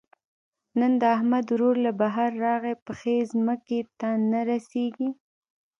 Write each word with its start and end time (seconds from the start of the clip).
نن 0.79 0.91
د 1.01 1.03
احمد 1.15 1.45
ورور 1.53 1.75
له 1.85 1.91
بهر 2.01 2.29
راغی؛ 2.45 2.73
پښې 2.85 3.15
ځمکې 3.31 3.79
ته 3.99 4.09
نه 4.31 4.41
رسېږي. 4.49 5.09